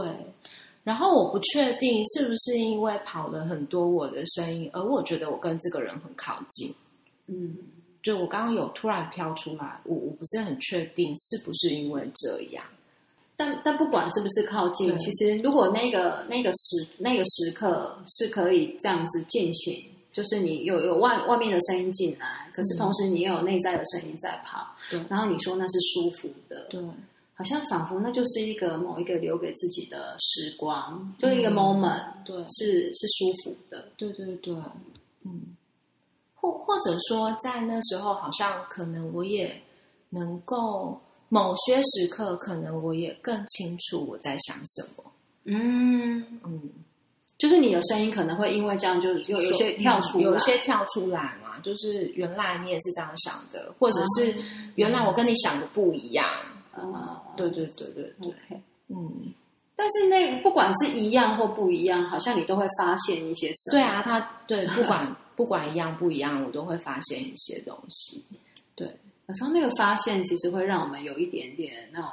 [0.84, 6.74] 然后我不确定是不是因为跑了很多我的声音，而我觉得我跟这个人很靠近，
[7.28, 7.58] 嗯，
[8.02, 12.64] 就我刚刚有突然飘出来，我我不是很确定是不是因为这样。
[13.38, 25.00] 但但不管是不是靠近，其实如果那个那个时那个时刻是可以这样子进行，就是你有有外外面的声音进来，可是同时你也有内在的声音在跑，对。
[25.08, 26.82] 然后你说那是舒服的，对，
[27.36, 34.56] 好像仿佛那就是一个某一个留给自己的时光，就是一个 moment，、对，是是舒服的，对对对，
[35.24, 35.56] 嗯，
[36.34, 39.62] 或或者说，在那时候，好像可能我也
[40.10, 45.04] 能够某些时刻，可能我也更清楚我在想什么。
[45.46, 46.62] 嗯，嗯，
[47.38, 54.36] 就是你的声音可能会因为这样就有有些跳出来，有一些跳出来嘛，就是原来你也是这样想的，或者是
[54.76, 56.26] 原来我跟你想的不一样。
[56.74, 58.34] 呃，对对对对对。
[58.90, 59.34] 嗯，
[59.76, 63.80] 但是那不管是一样或不一样，好像你都会发现一些什么。
[63.80, 68.26] 对啊，他对不管 不管一样不一样，我都会发现一些东西。
[68.76, 68.96] 对，
[69.28, 72.10] 有时候那个发现其实会让我们有一点点那种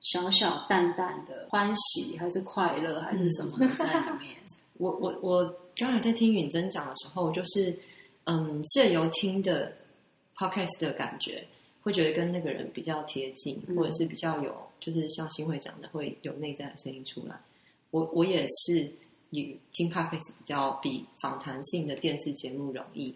[0.00, 4.36] 小小淡淡的欢喜，还是快乐，还是什么的在里面。
[4.78, 5.44] 我我我
[5.76, 7.78] 刚才在听允珍讲的时候，就是
[8.24, 9.72] 嗯，借由听的
[10.36, 11.46] podcast 的感觉，
[11.82, 17.38] 会觉得跟那个人比较贴近，嗯或者是比较有，就是像新会讲的，会有内在的声音出来。
[17.90, 18.90] 我我也是
[19.28, 23.14] 你听 podcast 比较比访谈性的电视节目容易，是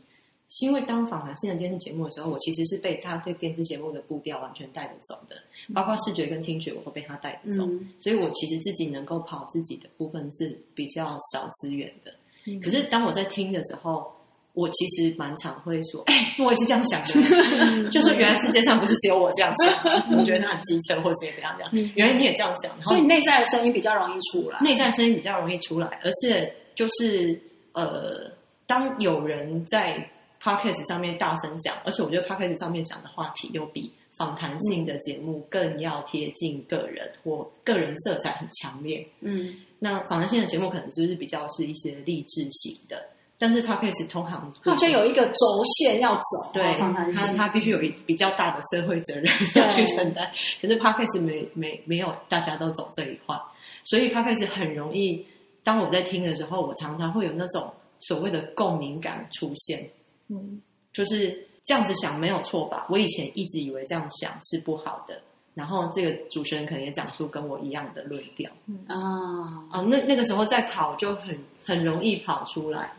[0.61, 5.37] 因为当访谈性的电视节目的时候，我其实是被他这电视节目的步调完全带着走的，
[5.75, 7.65] 包括视觉跟听觉，我都被他带着走。
[7.67, 12.13] 嗯所以我其实自己能够跑自己的部分是比较少资源的。
[12.47, 14.11] 嗯可是当我在听的时候，
[14.53, 19.75] 我其实蛮常会说：“哎、我也是这样想的。”就是原来世界上不是只有我这样想，
[20.17, 21.91] 我觉得他很机车或者怎样这样。
[21.95, 24.59] 原来你也这样想，所以内在的声音比较容易出来。
[24.61, 27.39] 内在声音比较容易出来，而且就是
[27.73, 28.31] 呃，
[28.67, 30.09] 当有人在
[30.47, 39.05] podcast 上面大声讲，而且我觉得 podcast 上面讲的话题又比访谈性的节目更要贴近个人或个人色彩很强烈。
[39.21, 43.05] 嗯，那访谈性的节目可能就是比较是一些励志型的，
[43.39, 50.31] 但是 podcast 通常好像有一个轴线要走，对访谈性，他他必须有一比较大的社会责任要去承担。
[50.63, 53.37] 可是 podcast 没没没有大家都走这一块，
[53.85, 55.27] 所以 podcast 很容易，
[55.65, 59.87] 当我在听的时候，我常常会有那种所谓的共鸣感出现，
[60.29, 60.61] 嗯
[60.93, 62.87] 就是这样子想没有错吧？
[62.89, 65.21] 我以前一直以为这样想是不好的，
[65.55, 68.51] 然后这个主持人可能也讲出跟我一样的论调。
[68.87, 72.93] 啊，啊，那那个时候在跑就很很容易跑出来，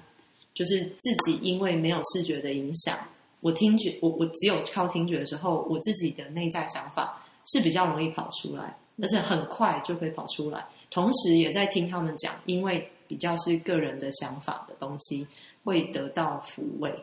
[0.54, 2.98] 就是自己因为没有视觉的影响，
[3.42, 10.66] 我听觉我我只有靠听觉的时候，我自己的内在想法是比较容易跑出来，而且很快就可以跑出来。
[10.90, 15.26] 同时也在听他们讲，因为比较是个人的想法的东西，
[15.64, 16.94] 会得到抚慰、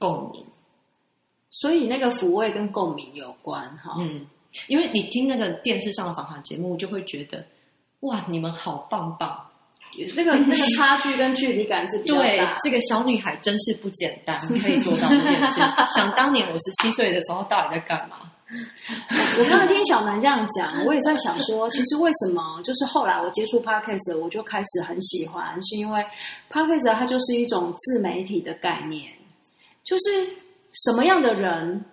[0.00, 0.44] 共鸣。
[1.50, 3.94] 所以那个抚慰跟共鸣有关哈。
[4.00, 4.26] 嗯，
[4.66, 7.44] 因为你听那个电视上的访谈节目，就会觉得
[8.00, 9.46] 哇，你们好棒棒。
[10.14, 15.60] 那个那个差距跟距离感是比较对大，这个小女孩真是不简单，可以做到这件事。
[15.92, 18.30] 想当年我十七岁的时候，到底在干嘛？
[19.38, 26.06] 我刚才听小南这样讲，我也在想说，其实为什么就是后来我接触 podcast，我就开始很喜欢，是因为
[26.48, 29.12] podcast 它就是一种自媒体的概念，
[29.90, 30.36] 就是
[30.72, 31.84] 什么样的人。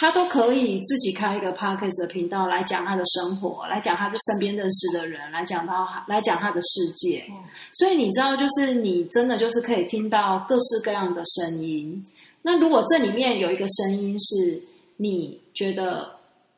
[0.00, 7.24] 他都可以自己开一个 podcast 的频道来讲他的生活，来讲他的身边认识的人，来讲到来讲他的世界。
[7.72, 12.06] 所以你知道，就是你真的就是可以听到各式各样的声音。
[12.42, 14.62] 那如果这里面有一个声音是
[14.98, 16.08] 你觉得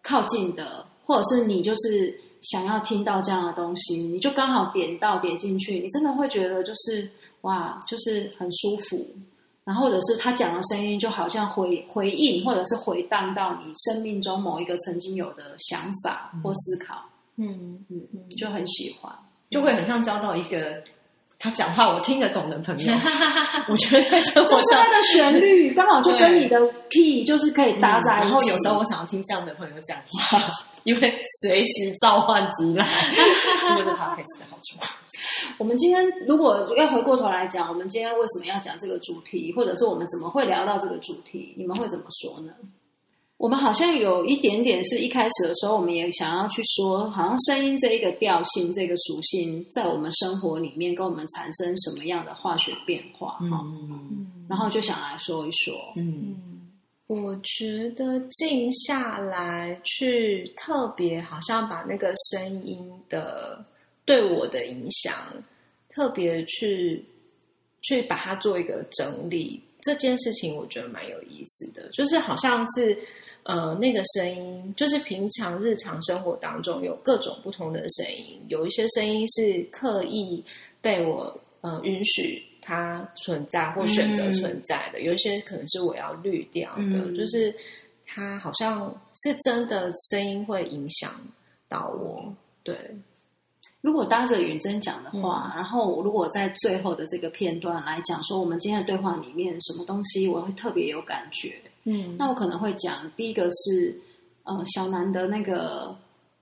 [0.02, 7.08] 靠近的，或者是你就是想要听到这样的东西，你就刚好点到点进去，你真的会觉得就是
[7.40, 9.06] 哇，就是很舒服。
[9.70, 16.96] 然后或者是他讲的声音，就好像回回应，或者是回荡到你生命中某一个曾经有的想法或思考，
[17.36, 18.00] 嗯嗯，
[18.36, 19.12] 就很喜欢。
[19.48, 20.82] 就会很像交到一个
[21.38, 22.92] 他讲话我听得懂的朋友。
[23.70, 26.58] 我觉得在生活上就是他，的旋律 刚好就跟你的
[26.90, 28.16] key 就是可以搭在。
[28.16, 30.50] 然后有时候我想要听这样的朋友讲话，
[30.82, 32.84] 因为随时召唤即来，
[33.60, 34.84] 这就是 podcast 的好处。
[35.58, 42.52] 我们今天如果要回过头来讲，我们今天为什么要讲这个主题，或者是我们怎么会聊到这个主题，你们会怎么说呢？
[43.36, 55.74] 我们好像有一点点是一开始的时候，我们也想要去说，好像声音这一个调性、这个属性，在我们生活里面跟我们产生什么样的化学变化哈、嗯然后就想来说一说。
[55.96, 56.36] 嗯
[57.06, 63.64] 我觉得静下来去特别，好像把那个声音的
[64.10, 65.14] 对我的影响，
[65.90, 67.04] 特别去
[67.82, 72.98] 去把它做一个整理，这件事情我觉得蛮有意思的，就是好像是。
[73.42, 80.44] 呃，那个声音就是平常日常生活当中有各种不同的声音，有一些声音是刻意
[80.82, 87.16] 被我呃允许它存在或选择存在的，有一些可能是我要滤掉的，嗯。
[87.16, 87.52] 就是
[88.04, 88.94] 它好像
[89.24, 91.10] 是真的声音会影响
[91.66, 92.30] 到我，
[92.62, 92.76] 对，
[93.80, 101.54] 如果搭着允珍讲的话，然后如果在最后的这个片段来讲说，我们今天的对话里面什么东西我会特别有感觉，
[101.84, 102.16] 嗯。
[102.18, 103.98] 那我可能会讲第一个是
[104.44, 105.96] 呃小南的那个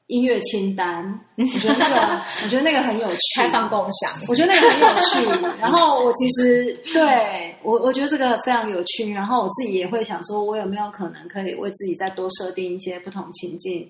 [0.09, 5.47] 音乐清单，我觉得那个 我觉得那个很有趣，开放共享，我觉得那个很有趣。
[5.61, 9.13] 然后我其实对我我觉得这个非常有趣。
[9.13, 13.87] 然后我自己也会想说，我有没有可能可以为自己再多设定一些不同情境，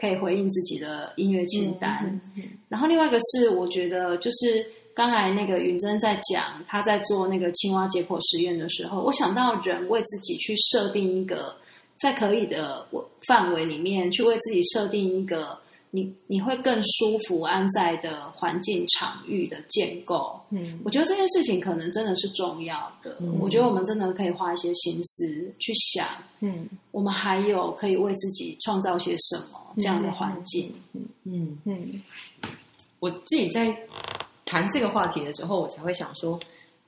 [0.00, 1.98] 可以回应自己的音乐清单。
[2.04, 11.54] 嗯嗯然后另外一个是，我觉得就是刚才那个云珍在讲他在做那个青蛙解剖实验的时候，我想到人为自己去设定一个
[12.00, 12.86] 在可以的
[13.26, 15.58] 范围里面，去为自己设定一个
[15.90, 20.40] 你你会更舒服安在的环境场域的建构。
[20.50, 20.80] 嗯。
[20.84, 23.16] 我觉得这件事情可能真的是重要的。
[23.20, 23.38] 嗯。
[23.40, 26.06] 我觉得我们真的可以花一些心思去想，
[26.40, 26.68] 嗯。
[26.90, 30.72] 我们还有可以为自己创造些什么这样的环境。
[31.24, 32.02] 嗯，嗯
[32.98, 33.76] 我自己在
[34.44, 36.38] 谈这个话题的时候，我才会想说，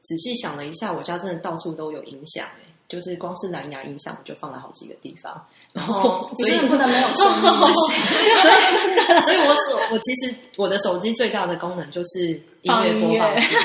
[0.03, 2.62] 仔细想了一下，我家真的到处都有影响、欸，
[2.93, 7.40] 就是光是蓝牙音响，我就放了好几个地方，然后所以不能没有声音。
[8.36, 12.28] 所以，所以我手我其实我的手机最大的功能就是
[12.61, 13.57] 音乐播放器。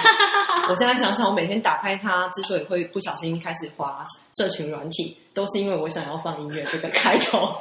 [0.70, 4.02] 我现在想想，我每天打开它，之所以会不小心开始滑
[4.38, 7.54] 社群软体，都是因为我想要放音乐这个开头。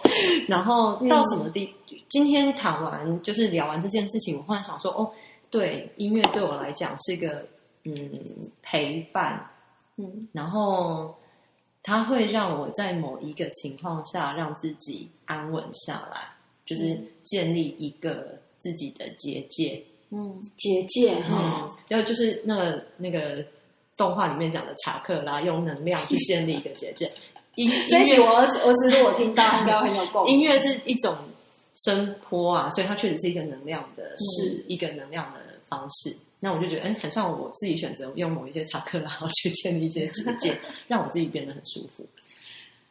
[0.46, 1.74] 然后到什么地？
[2.08, 5.10] 今天谈完就是聊完这件事情，我忽然想说，哦，
[5.50, 7.44] 对，音乐对我来讲是个
[7.84, 8.08] 嗯
[8.62, 9.44] 陪伴，
[9.96, 11.12] 嗯然后
[11.86, 16.28] 它会让我在某一个情况下让自己安稳下来，
[16.66, 19.80] 就是建立一个自己的结界。
[20.10, 23.44] 嗯结界哈嗯，，然后就是那个那个
[23.96, 27.08] 动画里面讲的查克拉，用能量去建立一个结界。
[27.54, 30.34] 音 乐我儿子儿子如果听到， 应该很有共鸣。
[30.34, 31.16] 音乐是一种
[31.84, 36.16] 声波啊，所以它确实是一个能量的，是一个能量的方式。
[36.40, 39.10] 那我就觉得，哎，很像我自己选择用某一些查克拉
[39.42, 42.06] 去建立一些结界，让我自己变得很舒服。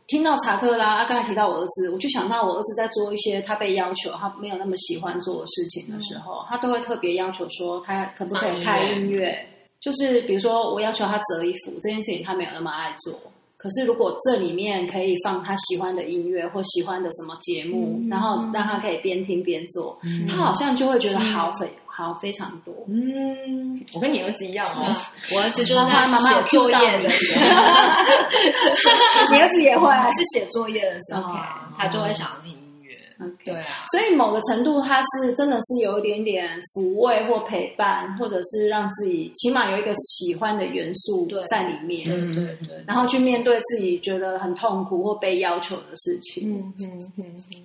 [0.08, 9.48] 听到查克拉，啊刚才提到我儿子，我就想到我儿子在做一些他被要求他没有那么喜欢做的事情的时候，他都会特别要求说他可不可以开音乐。
[9.80, 13.20] 就是比如说，我要求他折衣服这件事情，他没有那么爱做。
[13.58, 22.74] 可是如果这里面可以放他喜欢的音乐或喜欢的什么节目，然后让他可以边听边做，他好像就会觉得好非好非常多。
[22.90, 24.96] 嗯，我跟你儿子一样哦，
[25.34, 27.46] 我儿子就是妈妈在写作业的时候，
[29.32, 31.34] 你儿子也会 是写作业的时候
[31.78, 32.96] 他就会想要听音乐。
[33.46, 46.58] 对啊，所以某个程度，它是真的是有一点点抚慰或陪伴，或者是让自己起码有一个喜欢的元素在里面，嗯对对，然后去面对自己觉得很痛苦或被要求的事情。
[46.60, 47.64] 嗯嗯嗯嗯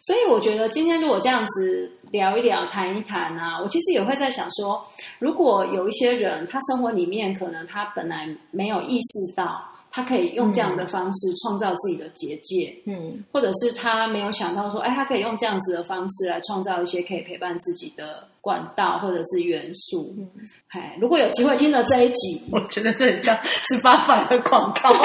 [0.00, 4.82] 所以我觉得今天如果这样子聊一聊、谈一谈啊，我其实也会在想说，
[5.18, 20.14] 如果有一些人他生活里面可能他本来没有意识到，他可以用这样的方式创造自己的结界，嗯或者是他没有想到说，哎，他可以用这样子的方式来创造一些可以陪伴自己的管道或者是元素。
[20.16, 20.28] 嗯，
[20.70, 23.34] 哎，如果有机会听了这一集， 我觉得这很像
[23.70, 24.92] 十八版的广告。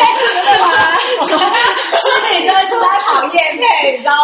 [2.04, 4.20] 心里就一直在跑夜配，你知道吗？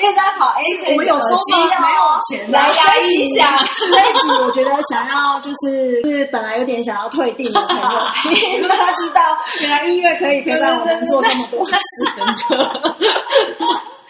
[0.00, 1.40] 一直在跑 A 我们有收吗
[1.80, 3.58] 没有钱的蓝牙音响，
[3.90, 7.82] 这一集我觉得想要就是是本来有点想要退订的朋友
[8.30, 9.20] 听，让他知道
[9.62, 11.74] 原来音乐可以陪伴我们做这么多事。
[12.16, 12.24] 真
[12.58, 12.94] 的，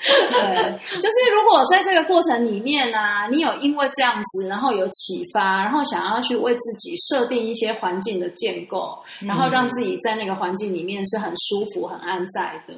[0.05, 2.99] 对，就是如果在这个过程里面呢、
[3.31, 12.75] 你有因为这样子，然后有启发，然后想要去为自己设定一些环境的建构，然后让自己在那个环境里面是很舒服、很安在的，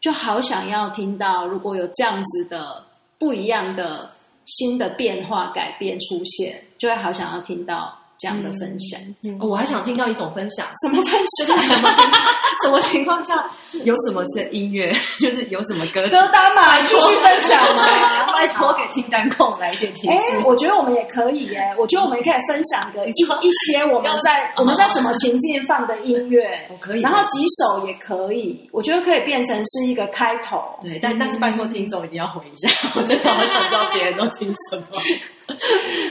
[0.00, 2.84] 就好想要听到，如果有这样子的
[3.18, 4.10] 不一样的
[4.44, 9.00] 新的变化、改变出现，就会好想要听到这样的分享。
[9.40, 12.04] 哦我还想听到一种分享，什么分就是什么情
[12.64, 13.48] 什么情况下
[13.84, 18.26] 有什么是音乐， 就是有什么歌，歌单嘛，继续分享嘛。
[18.38, 23.10] 拜托给清单控来一点提哎示。，我觉得我们也可以耶，我觉得我们也可以分享个一
[23.42, 30.62] 一些我们在我们在什么情境放的音乐我，可以，然后几首也可以，我觉得可以变成是一个开头。
[30.80, 34.86] 对，但但是拜托听众一定要回一下，我真的好想知道别人都听什么。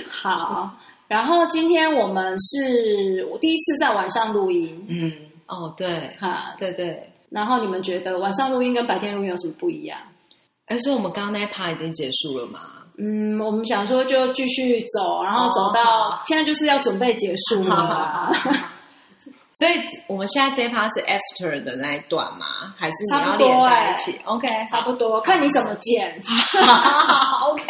[0.10, 0.70] 好，
[1.08, 5.12] 然后今天我们是我第一次在晚上录音，嗯，
[5.48, 7.02] 哦，对，哈，对对。
[7.30, 10.00] 然后你们觉得晚上录音跟白天录音有什么不一样？
[10.68, 12.60] 哎，所以我们刚刚那一趴已经结束了嘛？
[12.98, 18.32] 嗯，我们想说就继续走，然后走哦到、好现在就是要准备结束了啦。
[19.58, 19.72] 所以
[20.08, 22.46] 我们现在这一趴是 after 的那一段吗？
[22.78, 26.22] 还是你要连在哎一起？OK，差不多，看你怎么剪。
[26.68, 27.64] 好 OK，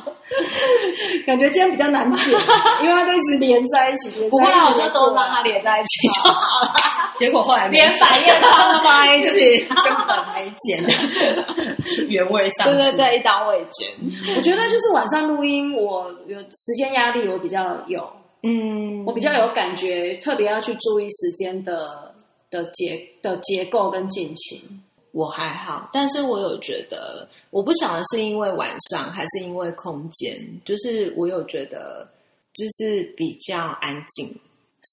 [1.26, 2.32] 感觉今天比较难剪，
[2.82, 4.28] 因为它都一直连在一起。
[4.28, 6.72] 不会啊，我就都让它它连在一起就好了，
[7.16, 9.64] 结果后来没连剪百叶窗都放在一起。
[9.66, 12.76] 根本没剪，原味上市。
[12.78, 13.88] 对对对，一刀未剪。
[14.36, 18.10] 我觉得就是晚上录音，我有时间压力，我比较有，
[18.42, 22.14] 嗯我比较有感觉，特别要去注意时间的
[22.50, 24.82] 的结的结构跟进行。
[25.12, 32.08] 我还好，但是我有觉得，我不晓得是因为晚上还是因为空间，就是我有觉得
[32.54, 34.32] 就是比较安静。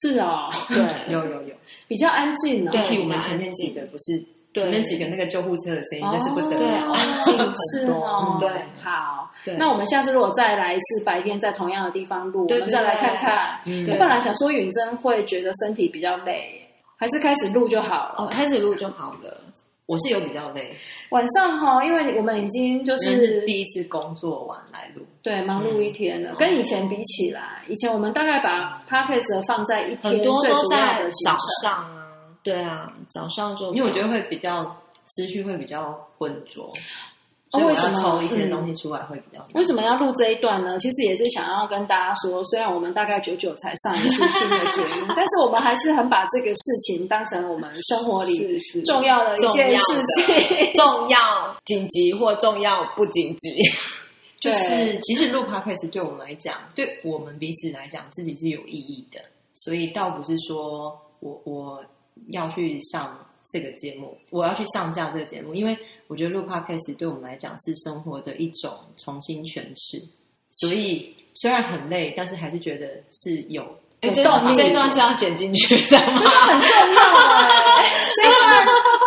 [0.02, 0.84] 是哦，对，
[1.14, 1.56] 有有有，
[1.88, 2.72] 比较安静哦。
[2.72, 4.18] 比起我们前面几个，不是
[4.52, 6.92] 对前面几个那个救护车的声音，哦真是不得对了。
[6.92, 8.50] 安静很多哦，对
[8.84, 9.17] 好。
[9.48, 13.60] 对那我们下次如果再来一次白天，在同样的地方录，我对们再来看看。
[13.66, 16.62] 嗯我本来想说允真会觉得身体比较累，
[16.98, 18.16] 还是开始录就好了。
[18.18, 19.42] 哦，开始录就好了。
[19.86, 20.76] 我是有比较累，
[21.12, 31.38] 晚上哈，因为我们已经就是第一次工作完来录，对忙碌一天了，跟以前比起来，以前我们大概把 podcast 放在一天最主要的早。
[31.64, 32.12] 上啊，
[32.44, 34.76] 对啊，早上就因为我觉得会比较
[35.06, 36.74] 思绪会比较浑浊，
[37.52, 39.48] 所以我哦为什么要抽一些嗯东西出来会比较难。
[39.54, 40.78] 为什么要录这一段呢？
[40.80, 49.84] 其实也是想要跟大家说，虽然我们大概久久才上一次新的节目， 但是我们还是很把这个事情当成我们生活里重要的一件事
[50.18, 50.74] 情。
[50.74, 53.56] 重要、紧急或重要不紧急。
[54.40, 59.20] 就是其实录 podcast 对我们来讲，对我们彼此来讲，自己是有意义的，
[59.56, 61.84] 所以倒不是说我我
[62.28, 63.18] 要去上
[63.52, 65.78] 这个节目，我要去上架这个节目，因为
[66.08, 70.02] 我觉得录 podcast 对我们来讲是生活的一种重新诠释，
[70.52, 73.64] 所以虽然很累，但是还是觉得是有
[74.02, 76.06] 哎，这段这段是要剪进去的吗？
[76.06, 77.02] 很重要
[77.78, 77.84] 哎、
[78.16, 78.36] 这个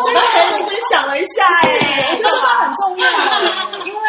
[0.02, 4.00] 我们很认真想了一下，哎，我觉得这个很重要欸，因为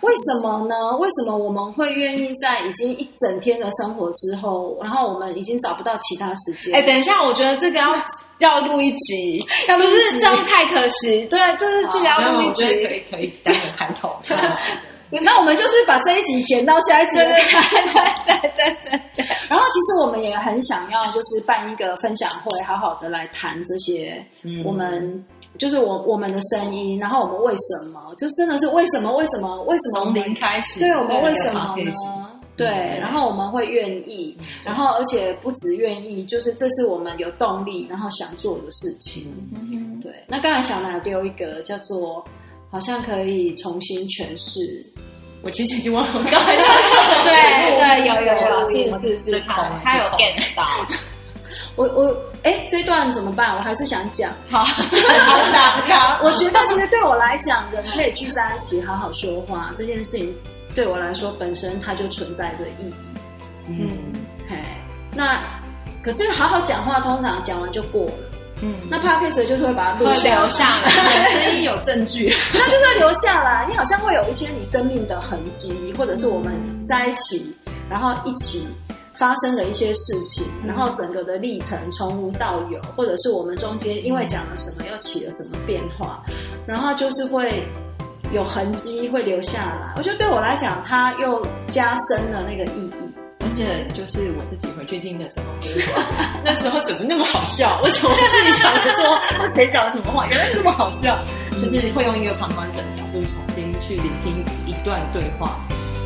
[0.00, 0.96] 为什么呢？
[0.98, 6.74] 为什么我们会愿意在已经一整天的生活之后，然后我们已经找不到其他时间？
[6.74, 7.94] 哎，等一下，我觉得这个要
[8.40, 11.24] 要录一集，要录一集就是这样太可惜。
[11.26, 12.94] 对，就是这个要录一没有我觉得可。
[12.94, 14.14] 以可以当个开头，
[15.22, 17.24] 那我们就是把这一集剪到下一集对。
[17.24, 17.42] 对对
[18.26, 19.26] 对对对。
[19.48, 25.24] 然后，其实我们也很想要，就是办一个分享会，好好的来谈这些，嗯我们
[25.58, 32.19] 就是我我们的声音，然后我们为什么，就真的是为什么为什么为什么我从零开始，对我们为什么呢？
[32.60, 39.32] 对，然后我们会愿意，然后而且不止愿意，就是这是我们有动力，然后想做的事情。
[40.02, 42.24] 对，那刚才小南丢一个叫做，
[42.70, 44.60] 好像可以重新诠释。
[45.42, 47.32] 我其实已经忘了我刚才说什么 对
[47.78, 50.66] 对，有有我有，是是是，他他有 get 到。
[51.76, 53.56] 我我哎，这段怎么办？
[53.56, 54.30] 我还是想讲。
[54.50, 56.20] 好， 好讲讲。
[56.22, 60.34] 我觉得其实对我来讲，人可以聚在一起好好说话这件事情，
[60.74, 62.94] 对我来说本身它就存在着意义。
[63.68, 63.88] 嗯，
[64.48, 64.56] 嘿，
[65.14, 65.42] 那
[66.02, 68.12] 可是好好讲话，通常讲完就过了。
[68.62, 71.24] 嗯，那 podcast 就是会把它录下来留下来。
[71.32, 73.66] 声音有证据， 那就是留下来。
[73.70, 77.56] 你好像会有一些你生命的痕迹，或者是我们在一起，
[77.88, 78.66] 然后一起
[79.14, 86.22] 发生的一些事情，然后整个的历程从无到有，或者是我们中间因为讲了什么又起了什么变化，
[86.66, 87.66] 然后就是会
[88.32, 89.94] 有痕迹会留下来。
[89.96, 92.92] 我觉得对我来讲，它又加深了那个意义。
[93.42, 95.46] 而且就是我自己回去听的时候，
[96.44, 97.80] 那时候怎么那么好笑？
[97.82, 101.18] 为什么我自己讲的说，那谁讲的什么话，原来这么好笑？
[101.60, 105.58] 就是会用一个旁观者的角度重新去聆听一段对话，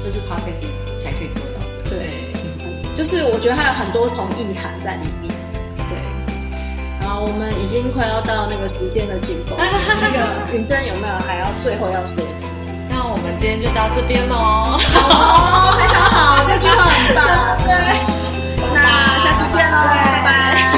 [0.02, 0.64] 这是 podcast
[1.04, 1.90] 才可以做到的。
[1.90, 5.33] 对，就是我觉得它有很多重意涵在里面。
[7.26, 10.18] 我们已经快要到那个时间的紧绷，那个
[10.52, 12.22] 云珍有没有还要最后要说？
[12.90, 14.36] 那我们今天就到这边喽。
[14.36, 14.78] 哦，
[15.78, 17.24] 非常好，这句话很棒。
[17.64, 17.72] 对，
[18.74, 20.73] 那下次见喽，拜拜。